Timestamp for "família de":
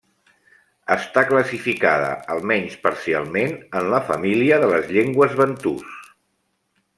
4.09-4.71